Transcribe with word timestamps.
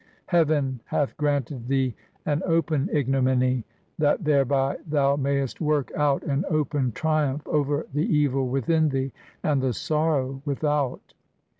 Heaven 0.35 0.79
hath 0.85 1.15
granted 1.15 1.67
thee 1.67 1.93
an 2.25 2.41
open 2.47 2.89
ig 2.91 3.07
nominy, 3.07 3.61
that 3.99 4.23
thereby 4.23 4.77
thou 4.87 5.15
mayest 5.15 5.61
work 5.61 5.91
out 5.95 6.23
an 6.23 6.43
open 6.49 6.91
triumph 6.91 7.45
over 7.47 7.85
the 7.93 8.07
evil 8.11 8.47
within 8.47 8.89
thee, 8.89 9.11
and 9.43 9.61
the 9.61 9.73
sorrow 9.73 10.41
with 10.43 10.63
out. 10.63 11.13